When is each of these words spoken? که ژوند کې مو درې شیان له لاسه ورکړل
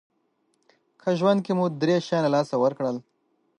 که 1.01 1.09
ژوند 1.19 1.39
کې 1.45 1.53
مو 1.57 1.65
درې 1.81 1.95
شیان 2.05 2.21
له 2.25 2.29
لاسه 2.35 2.55
ورکړل 2.59 2.97